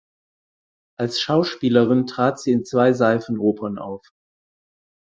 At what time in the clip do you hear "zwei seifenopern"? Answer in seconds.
2.65-3.77